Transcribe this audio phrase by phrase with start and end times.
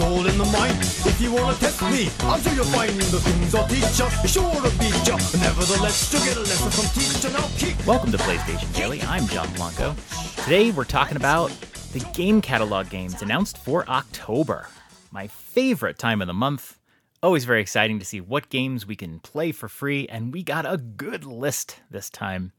[0.00, 0.78] All in the mind.
[0.80, 4.08] If you wanna test me, I'm sure you'll find the things I'll teach ya.
[4.26, 5.16] Sure to beat ya.
[5.40, 7.30] Nevertheless, you'll get a lesson from teacher.
[7.32, 7.84] Now kick.
[7.84, 9.02] Welcome to PlayStation Daily.
[9.02, 9.96] I'm John Blanco.
[10.44, 11.50] Today we're talking about
[11.92, 14.68] the game catalog games announced for October.
[15.10, 16.78] My favorite time of the month.
[17.20, 20.64] Always very exciting to see what games we can play for free, and we got
[20.64, 22.52] a good list this time.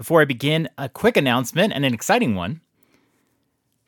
[0.00, 2.62] Before I begin, a quick announcement and an exciting one.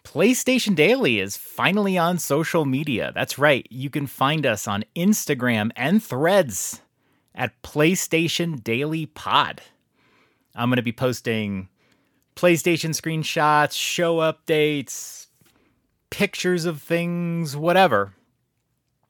[0.05, 3.13] PlayStation Daily is finally on social media.
[3.15, 6.83] That's right, you can find us on Instagram and threads
[7.35, 9.63] at PlayStation Daily Pod.
[10.55, 11.71] I'm going to be posting
[12.37, 15.29] PlayStation screenshots, show updates,
[16.11, 18.13] pictures of things, whatever.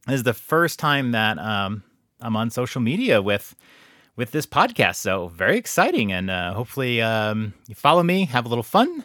[0.06, 1.82] This is the first time that um,
[2.20, 3.56] I'm on social media with
[4.16, 8.48] with this podcast, so very exciting, and uh, hopefully um, you follow me, have a
[8.48, 9.04] little fun.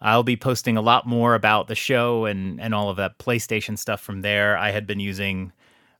[0.00, 3.78] I'll be posting a lot more about the show and and all of that PlayStation
[3.78, 4.56] stuff from there.
[4.56, 5.52] I had been using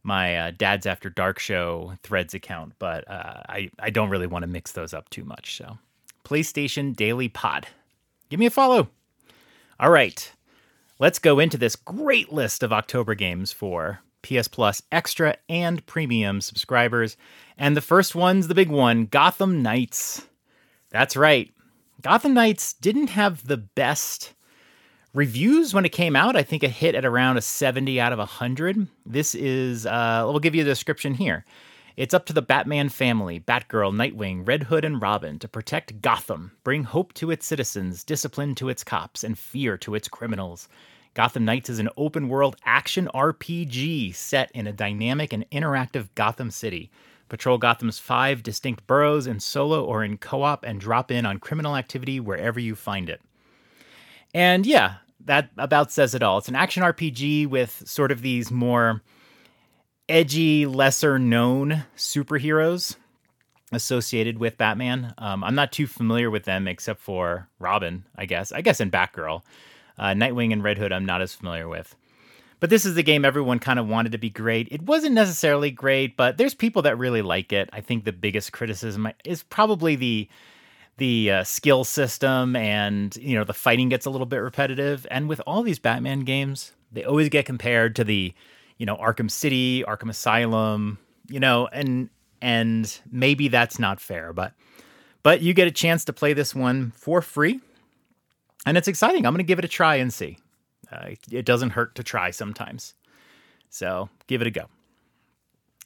[0.02, 4.42] my uh, Dad's After Dark show Threads account, but uh, I I don't really want
[4.42, 5.56] to mix those up too much.
[5.56, 5.78] So,
[6.24, 7.66] PlayStation Daily Pod,
[8.28, 8.88] give me a follow.
[9.80, 10.32] All right,
[10.98, 16.40] let's go into this great list of October games for PS Plus Extra and Premium
[16.40, 17.16] subscribers.
[17.58, 20.26] And the first one's the big one Gotham Knights.
[20.90, 21.52] That's right.
[22.02, 24.34] Gotham Knights didn't have the best
[25.14, 26.36] reviews when it came out.
[26.36, 28.86] I think it hit at around a 70 out of 100.
[29.06, 31.44] This is, uh, we'll give you the description here.
[31.96, 36.52] It's up to the Batman family, Batgirl, Nightwing, Red Hood, and Robin to protect Gotham,
[36.62, 40.68] bring hope to its citizens, discipline to its cops, and fear to its criminals.
[41.16, 46.50] Gotham Knights is an open world action RPG set in a dynamic and interactive Gotham
[46.50, 46.90] City.
[47.30, 51.38] Patrol Gotham's five distinct boroughs in solo or in co op and drop in on
[51.38, 53.22] criminal activity wherever you find it.
[54.34, 56.36] And yeah, that about says it all.
[56.36, 59.00] It's an action RPG with sort of these more
[60.10, 62.96] edgy, lesser known superheroes
[63.72, 65.14] associated with Batman.
[65.16, 68.52] Um, I'm not too familiar with them except for Robin, I guess.
[68.52, 69.40] I guess in Batgirl.
[69.98, 71.96] Uh, Nightwing and Red Hood, I'm not as familiar with.
[72.58, 74.68] But this is the game everyone kind of wanted to be great.
[74.70, 77.68] It wasn't necessarily great, but there's people that really like it.
[77.72, 80.28] I think the biggest criticism is probably the
[80.98, 85.06] the uh, skill system and you know the fighting gets a little bit repetitive.
[85.10, 88.32] And with all these Batman games, they always get compared to the
[88.78, 92.08] you know Arkham City, Arkham Asylum, you know, and
[92.40, 94.54] and maybe that's not fair, but
[95.22, 97.60] but you get a chance to play this one for free.
[98.66, 99.24] And it's exciting.
[99.24, 100.38] I'm going to give it a try and see.
[100.90, 102.94] Uh, it doesn't hurt to try sometimes.
[103.70, 104.66] So give it a go.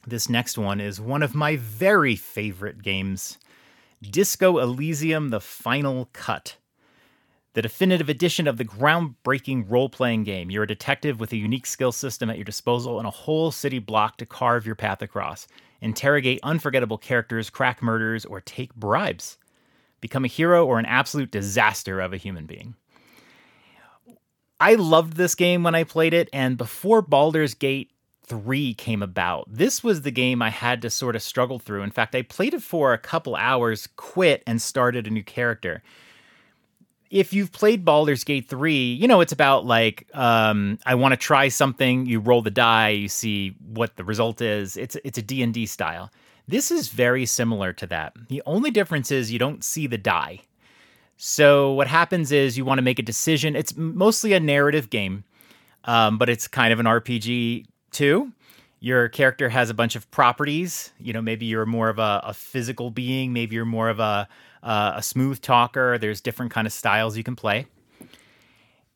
[0.05, 3.37] This next one is one of my very favorite games
[4.01, 6.57] Disco Elysium The Final Cut.
[7.53, 10.49] The definitive edition of the groundbreaking role playing game.
[10.49, 13.77] You're a detective with a unique skill system at your disposal and a whole city
[13.77, 15.47] block to carve your path across.
[15.81, 19.37] Interrogate unforgettable characters, crack murders, or take bribes.
[20.01, 22.75] Become a hero or an absolute disaster of a human being.
[24.59, 27.89] I loved this game when I played it, and before Baldur's Gate
[28.27, 31.81] 3 came about, this was the game I had to sort of struggle through.
[31.81, 35.81] In fact, I played it for a couple hours, quit, and started a new character.
[37.09, 41.17] If you've played Baldur's Gate 3, you know it's about like um, I want to
[41.17, 44.77] try something, you roll the die, you see what the result is.
[44.77, 46.11] It's it's a D&D style.
[46.51, 48.13] This is very similar to that.
[48.27, 50.41] The only difference is you don't see the die.
[51.15, 53.55] So what happens is you want to make a decision.
[53.55, 55.23] It's mostly a narrative game,
[55.85, 58.33] um, but it's kind of an RPG too.
[58.81, 60.91] Your character has a bunch of properties.
[60.99, 63.31] You know, maybe you're more of a, a physical being.
[63.31, 64.27] Maybe you're more of a
[64.61, 65.97] uh, a smooth talker.
[65.97, 67.65] There's different kind of styles you can play.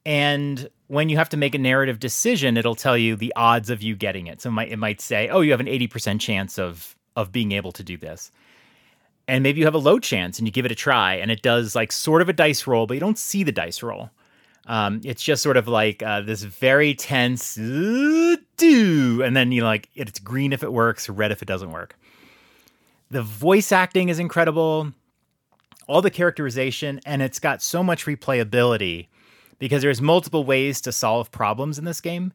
[0.05, 3.81] And when you have to make a narrative decision, it'll tell you the odds of
[3.81, 4.41] you getting it.
[4.41, 7.52] So it might, it might say, "Oh, you have an 80% chance of of being
[7.52, 8.31] able to do this."
[9.28, 11.41] and maybe you have a low chance and you give it a try and it
[11.41, 14.09] does like sort of a dice roll but you don't see the dice roll.
[14.67, 19.67] Um, it's just sort of like uh, this very tense do and then you know,
[19.67, 21.97] like it's green if it works red if it doesn't work.
[23.12, 24.91] The voice acting is incredible
[25.88, 29.08] all the characterization and it's got so much replayability
[29.59, 32.34] because there's multiple ways to solve problems in this game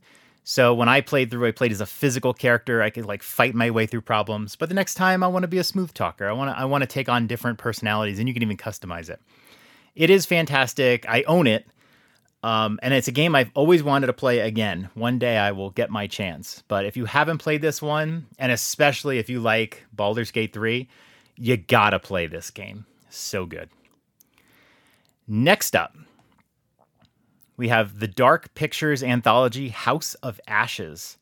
[0.50, 2.82] so when I played through, I played as a physical character.
[2.82, 4.56] I could like fight my way through problems.
[4.56, 6.26] But the next time, I want to be a smooth talker.
[6.26, 9.08] I want to I want to take on different personalities, and you can even customize
[9.08, 9.20] it.
[9.94, 11.08] It is fantastic.
[11.08, 11.68] I own it,
[12.42, 14.90] um, and it's a game I've always wanted to play again.
[14.94, 16.64] One day I will get my chance.
[16.66, 20.88] But if you haven't played this one, and especially if you like Baldur's Gate three,
[21.36, 22.86] you gotta play this game.
[23.08, 23.68] So good.
[25.28, 25.94] Next up,
[27.60, 31.18] we have the Dark Pictures anthology House of Ashes.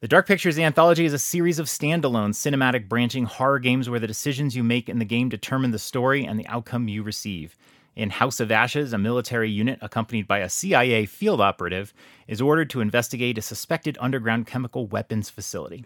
[0.00, 4.06] The Dark Pictures anthology is a series of standalone cinematic branching horror games where the
[4.06, 7.58] decisions you make in the game determine the story and the outcome you receive.
[7.94, 11.92] In House of Ashes, a military unit accompanied by a CIA field operative
[12.26, 15.84] is ordered to investigate a suspected underground chemical weapons facility.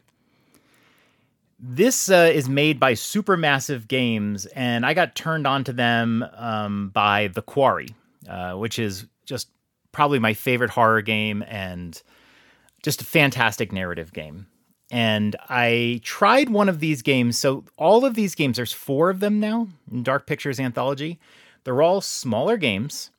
[1.59, 6.91] This uh, is made by Supermassive Games, and I got turned on to them um,
[6.91, 7.89] by The Quarry,
[8.29, 9.49] uh, which is just
[9.95, 12.03] probably my favorite horror game and
[12.83, 14.47] just a fantastic narrative game.
[14.91, 17.39] And I tried one of these games.
[17.39, 21.19] So, all of these games, there's four of them now in Dark Pictures Anthology.
[21.65, 23.11] They're all smaller games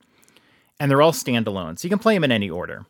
[0.78, 1.78] and they're all standalone.
[1.78, 2.86] So, you can play them in any order.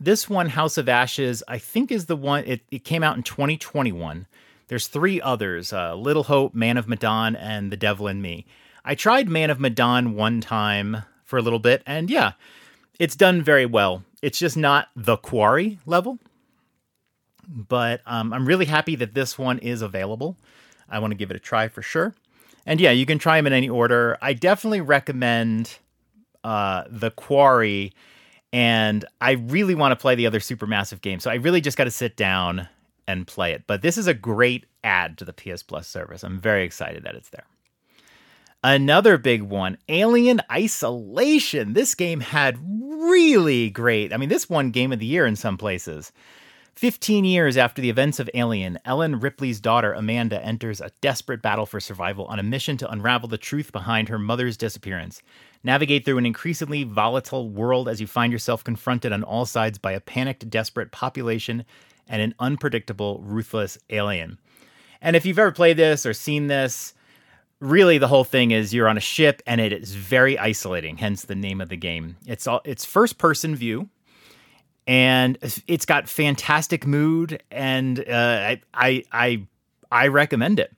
[0.00, 3.22] This one, House of Ashes, I think is the one, it, it came out in
[3.22, 4.26] 2021.
[4.66, 8.44] There's three others uh, Little Hope, Man of Medan, and The Devil in Me.
[8.84, 12.32] I tried Man of Medan one time for a little bit, and yeah,
[12.98, 14.04] it's done very well.
[14.22, 16.18] It's just not the quarry level,
[17.48, 20.36] but um, I'm really happy that this one is available.
[20.88, 22.14] I want to give it a try for sure.
[22.66, 24.16] And yeah, you can try them in any order.
[24.22, 25.78] I definitely recommend
[26.44, 27.92] uh, the quarry,
[28.52, 31.24] and I really want to play the other Supermassive games.
[31.24, 32.68] So I really just got to sit down
[33.08, 33.64] and play it.
[33.66, 36.22] But this is a great add to the PS Plus service.
[36.22, 37.46] I'm very excited that it's there.
[38.64, 41.72] Another big one, Alien Isolation.
[41.72, 44.12] This game had really great.
[44.12, 46.12] I mean, this won Game of the Year in some places.
[46.76, 51.66] 15 years after the events of Alien, Ellen Ripley's daughter Amanda enters a desperate battle
[51.66, 55.22] for survival on a mission to unravel the truth behind her mother's disappearance.
[55.64, 59.90] Navigate through an increasingly volatile world as you find yourself confronted on all sides by
[59.90, 61.64] a panicked, desperate population
[62.08, 64.38] and an unpredictable, ruthless alien.
[65.00, 66.94] And if you've ever played this or seen this,
[67.62, 71.22] really the whole thing is you're on a ship and it is very isolating hence
[71.22, 72.16] the name of the game.
[72.26, 73.88] It's all it's first person view
[74.86, 75.38] and
[75.68, 79.46] it's got fantastic mood and uh, I, I i
[79.90, 80.74] i recommend it.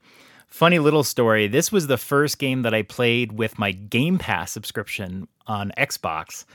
[0.47, 4.51] Funny little story this was the first game that i played with my game pass
[4.51, 6.45] subscription on xbox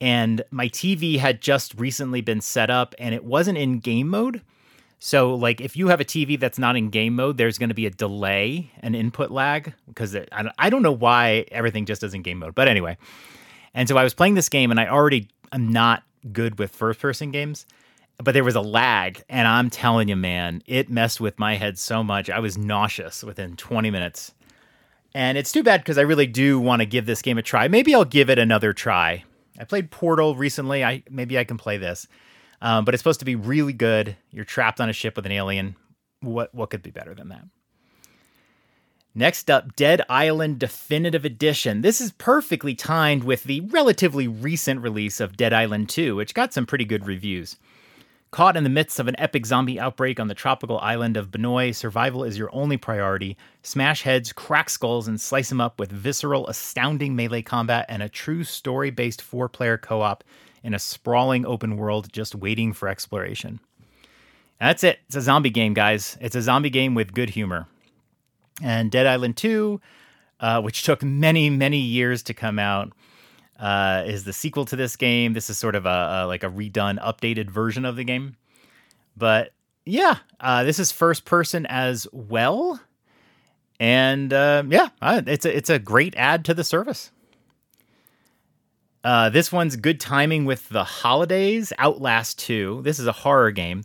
[0.00, 4.40] and my tv had just recently been set up and it wasn't in game mode
[4.98, 7.74] so, like, if you have a TV that's not in game mode, there's going to
[7.74, 12.22] be a delay, an input lag, because I don't know why everything just does in
[12.22, 12.54] game mode.
[12.54, 12.96] But anyway,
[13.74, 16.02] and so I was playing this game, and I already am not
[16.32, 17.66] good with first person games,
[18.18, 21.78] but there was a lag, and I'm telling you, man, it messed with my head
[21.78, 22.30] so much.
[22.30, 24.32] I was nauseous within 20 minutes.
[25.14, 27.68] And it's too bad because I really do want to give this game a try.
[27.68, 29.24] Maybe I'll give it another try.
[29.58, 30.84] I played Portal recently.
[30.84, 32.06] I maybe I can play this.
[32.66, 34.16] Um, but it's supposed to be really good.
[34.32, 35.76] You're trapped on a ship with an alien.
[36.20, 37.44] What what could be better than that?
[39.14, 41.82] Next up, Dead Island Definitive Edition.
[41.82, 46.52] This is perfectly timed with the relatively recent release of Dead Island 2, which got
[46.52, 47.54] some pretty good reviews.
[48.32, 51.72] Caught in the midst of an epic zombie outbreak on the tropical island of Banoi,
[51.72, 53.36] survival is your only priority.
[53.62, 58.08] Smash heads, crack skulls, and slice them up with visceral, astounding melee combat and a
[58.08, 60.24] true story based four player co op
[60.66, 63.60] in a sprawling open world just waiting for exploration.
[64.58, 64.98] That's it.
[65.06, 66.18] It's a zombie game, guys.
[66.20, 67.68] It's a zombie game with good humor.
[68.60, 69.80] And Dead Island 2,
[70.40, 72.92] uh, which took many, many years to come out,
[73.60, 75.34] uh, is the sequel to this game.
[75.34, 75.88] This is sort of a,
[76.24, 78.36] a like a redone, updated version of the game.
[79.16, 79.52] But
[79.84, 82.80] yeah, uh, this is first person as well,
[83.78, 87.12] and uh, yeah, it's a it's a great add to the service.
[89.06, 91.72] Uh, this one's good timing with the holidays.
[91.78, 92.80] Outlast 2.
[92.82, 93.84] This is a horror game.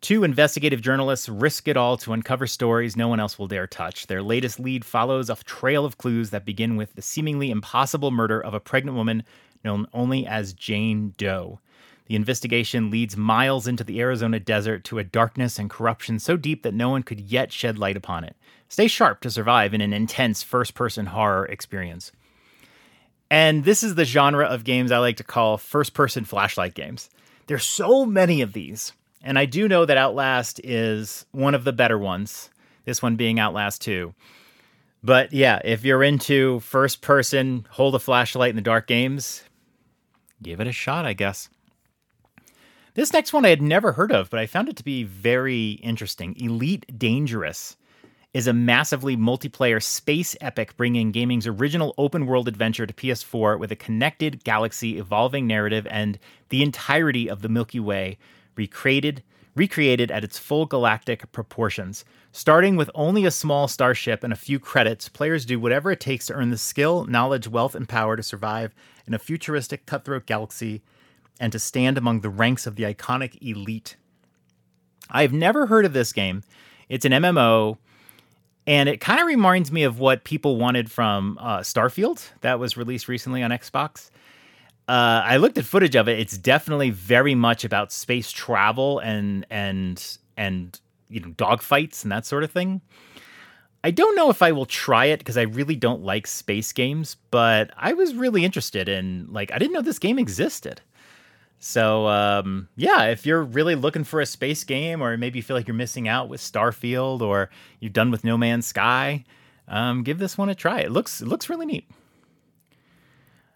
[0.00, 4.06] Two investigative journalists risk it all to uncover stories no one else will dare touch.
[4.06, 8.40] Their latest lead follows a trail of clues that begin with the seemingly impossible murder
[8.40, 9.24] of a pregnant woman
[9.62, 11.60] known only as Jane Doe.
[12.06, 16.62] The investigation leads miles into the Arizona desert to a darkness and corruption so deep
[16.62, 18.36] that no one could yet shed light upon it.
[18.70, 22.10] Stay sharp to survive in an intense first person horror experience.
[23.32, 27.08] And this is the genre of games I like to call first person flashlight games.
[27.46, 28.92] There's so many of these.
[29.22, 32.50] And I do know that Outlast is one of the better ones,
[32.84, 34.12] this one being Outlast 2.
[35.02, 39.42] But yeah, if you're into first person, hold a flashlight in the dark games,
[40.42, 41.48] give it a shot, I guess.
[42.92, 45.70] This next one I had never heard of, but I found it to be very
[45.82, 47.78] interesting Elite Dangerous
[48.32, 53.70] is a massively multiplayer space epic bringing gaming's original open world adventure to PS4 with
[53.70, 58.16] a connected galaxy, evolving narrative, and the entirety of the Milky Way
[58.56, 59.22] recreated,
[59.54, 62.06] recreated at its full galactic proportions.
[62.32, 66.26] Starting with only a small starship and a few credits, players do whatever it takes
[66.26, 68.74] to earn the skill, knowledge, wealth, and power to survive
[69.06, 70.82] in a futuristic cutthroat galaxy
[71.38, 73.96] and to stand among the ranks of the iconic elite.
[75.10, 76.42] I've never heard of this game.
[76.88, 77.76] It's an MMO,
[78.66, 82.76] and it kind of reminds me of what people wanted from uh, Starfield that was
[82.76, 84.10] released recently on Xbox.
[84.88, 86.18] Uh, I looked at footage of it.
[86.18, 90.78] It's definitely very much about space travel and and and
[91.08, 92.80] you know dogfights and that sort of thing.
[93.84, 97.16] I don't know if I will try it because I really don't like space games,
[97.32, 100.80] but I was really interested in like I didn't know this game existed.
[101.64, 105.56] So um, yeah, if you're really looking for a space game, or maybe you feel
[105.56, 109.24] like you're missing out with Starfield, or you've done with No Man's Sky,
[109.68, 110.80] um, give this one a try.
[110.80, 111.88] It looks it looks really neat.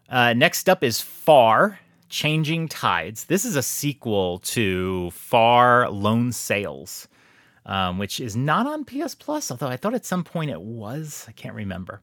[0.08, 3.24] Uh, next up is Far Changing Tides.
[3.24, 7.08] This is a sequel to Far Lone Sails
[7.66, 11.26] um, which is not on PS Plus, although I thought at some point it was.
[11.28, 12.00] I can't remember.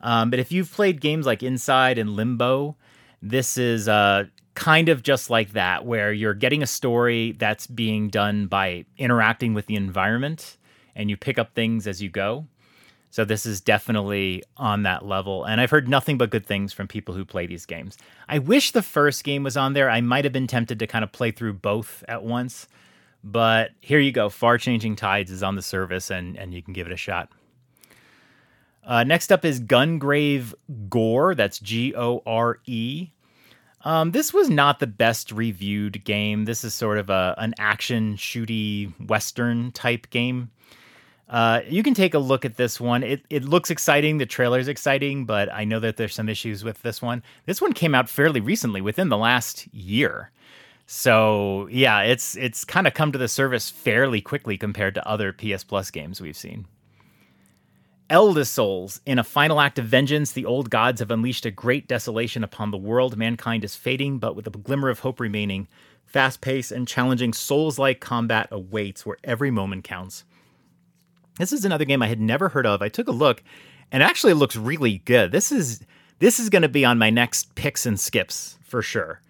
[0.00, 2.76] Um, but if you've played games like Inside and Limbo,
[3.22, 8.08] this is uh, kind of just like that, where you're getting a story that's being
[8.08, 10.56] done by interacting with the environment
[10.94, 12.46] and you pick up things as you go.
[13.10, 15.44] So this is definitely on that level.
[15.44, 17.96] And I've heard nothing but good things from people who play these games.
[18.28, 19.88] I wish the first game was on there.
[19.88, 22.66] I might have been tempted to kind of play through both at once.
[23.22, 24.28] But here you go.
[24.28, 27.30] Far Changing Tides is on the service, and, and you can give it a shot.
[28.84, 30.52] Uh, next up is Gungrave
[30.90, 31.34] Gore.
[31.34, 33.10] That's G O R E.
[33.84, 36.46] Um, this was not the best reviewed game.
[36.46, 40.50] This is sort of a an action shooty western type game.
[41.28, 43.02] Uh, you can take a look at this one.
[43.02, 44.18] It it looks exciting.
[44.18, 47.22] The trailer's exciting, but I know that there's some issues with this one.
[47.46, 50.30] This one came out fairly recently, within the last year.
[50.86, 55.32] So yeah, it's it's kind of come to the service fairly quickly compared to other
[55.32, 56.66] PS Plus games we've seen.
[58.14, 59.00] Eldest Souls.
[59.06, 62.70] In a final act of vengeance, the old gods have unleashed a great desolation upon
[62.70, 63.16] the world.
[63.16, 65.66] Mankind is fading, but with a glimmer of hope remaining.
[66.06, 70.22] Fast paced and challenging Souls like combat awaits where every moment counts.
[71.40, 72.82] This is another game I had never heard of.
[72.82, 73.42] I took a look
[73.90, 75.32] and actually looks really good.
[75.32, 75.80] This is
[76.20, 79.22] this is going to be on my next picks and skips for sure.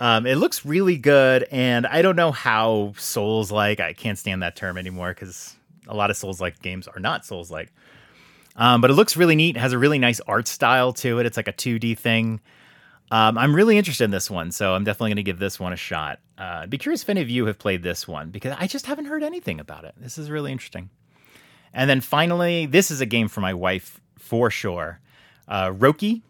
[0.00, 3.78] Um, it looks really good, and I don't know how Souls like.
[3.78, 5.54] I can't stand that term anymore because
[5.86, 7.70] a lot of Souls like games are not Souls like.
[8.56, 9.56] Um, but it looks really neat.
[9.56, 11.26] It has a really nice art style to it.
[11.26, 12.40] It's like a 2D thing.
[13.10, 15.72] Um, I'm really interested in this one, so I'm definitely going to give this one
[15.72, 16.20] a shot.
[16.38, 18.86] Uh, I'd be curious if any of you have played this one because I just
[18.86, 19.94] haven't heard anything about it.
[19.98, 20.90] This is really interesting.
[21.74, 25.00] And then finally, this is a game for my wife for sure.
[25.48, 26.22] Uh, Roki,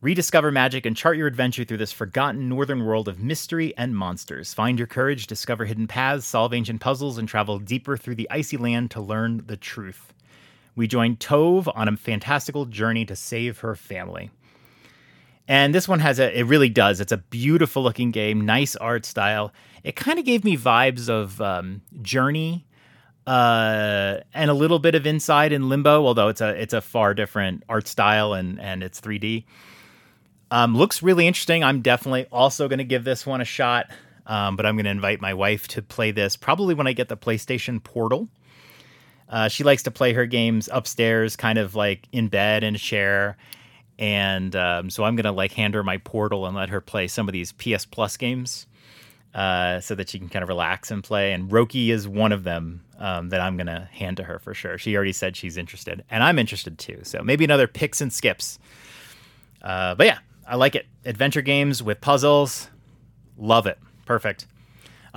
[0.00, 4.54] Rediscover magic and chart your adventure through this forgotten northern world of mystery and monsters.
[4.54, 8.56] Find your courage, discover hidden paths, solve ancient puzzles, and travel deeper through the icy
[8.56, 10.14] land to learn the truth.
[10.78, 14.30] We join Tove on a fantastical journey to save her family.
[15.48, 17.00] And this one has a, it really does.
[17.00, 19.52] It's a beautiful looking game, nice art style.
[19.82, 22.64] It kind of gave me vibes of um, Journey
[23.26, 27.12] uh, and a little bit of Inside and Limbo, although it's a it's a far
[27.12, 29.46] different art style and and it's 3D.
[30.52, 31.64] Um, looks really interesting.
[31.64, 33.90] I'm definitely also going to give this one a shot,
[34.26, 37.08] um, but I'm going to invite my wife to play this probably when I get
[37.08, 38.28] the PlayStation Portal.
[39.28, 42.78] Uh, she likes to play her games upstairs, kind of like in bed in a
[42.78, 43.36] chair.
[43.98, 47.08] And um, so I'm going to like hand her my Portal and let her play
[47.08, 48.66] some of these PS Plus games
[49.34, 51.32] uh, so that she can kind of relax and play.
[51.32, 54.54] And Roki is one of them um, that I'm going to hand to her for
[54.54, 54.78] sure.
[54.78, 57.00] She already said she's interested, and I'm interested too.
[57.02, 58.58] So maybe another picks and skips.
[59.60, 60.86] Uh, but yeah, I like it.
[61.04, 62.68] Adventure games with puzzles,
[63.36, 63.78] love it.
[64.06, 64.46] Perfect.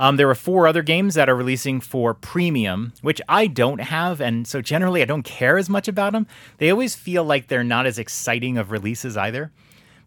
[0.02, 4.20] Um, there are four other games that are releasing for premium, which I don't have,
[4.20, 6.26] and so generally I don't care as much about them.
[6.58, 9.52] They always feel like they're not as exciting of releases either.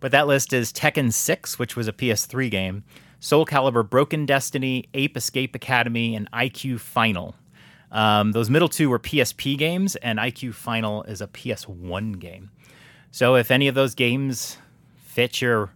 [0.02, 2.84] But that list is Tekken 6, which was a PS3 game,
[3.22, 7.34] Soul Calibur Broken Destiny, Ape Escape Academy, and IQ Final.
[7.90, 12.52] Um, those middle two were PSP games, and IQ Final is a PS1 game.
[13.12, 14.58] So if any of those games
[14.98, 15.72] fit your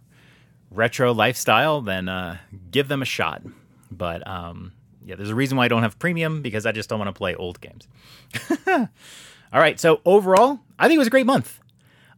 [0.70, 2.36] retro lifestyle, then uh,
[2.70, 3.40] give them a shot.
[3.90, 4.72] But um,
[5.04, 7.18] yeah, there's a reason why I don't have premium because I just don't want to
[7.18, 7.88] play old games.
[9.52, 11.60] All right, so overall, I think it was a great month.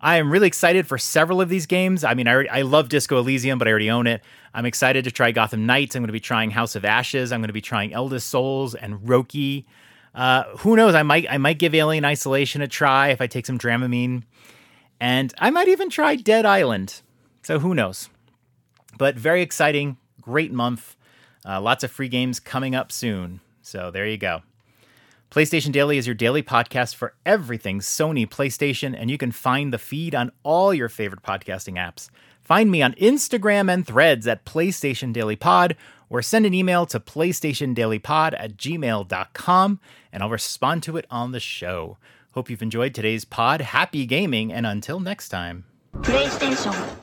[0.01, 2.03] I am really excited for several of these games.
[2.03, 4.21] I mean, I, I love Disco Elysium, but I already own it.
[4.53, 5.95] I'm excited to try Gotham Knights.
[5.95, 7.31] I'm going to be trying House of Ashes.
[7.31, 9.65] I'm going to be trying Eldest Souls and Roki.
[10.15, 10.95] Uh, who knows?
[10.95, 14.25] I might I might give Alien Isolation a try if I take some Dramamine,
[15.01, 17.01] and I might even try Dead Island.
[17.43, 18.11] So who knows?
[18.99, 20.97] But very exciting, great month.
[21.47, 23.41] Uh, lots of free games coming up soon.
[23.63, 24.43] So there you go.
[25.31, 29.79] PlayStation Daily is your daily podcast for everything Sony PlayStation, and you can find the
[29.79, 32.11] feed on all your favorite podcasting apps.
[32.43, 35.75] Find me on Instagram and threads at PlayStation Daily Pod,
[36.11, 39.81] or send an email to PlayStationDailyPod at gmail.com,
[40.13, 41.97] and I'll respond to it on the show.
[42.33, 43.63] Hope you've enjoyed today's pod.
[43.63, 45.65] Happy gaming, and until next time.
[45.95, 47.02] PlayStation.